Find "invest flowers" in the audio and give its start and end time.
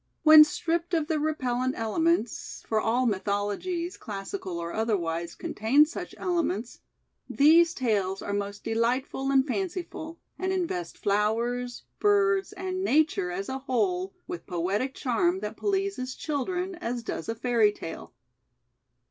10.51-11.83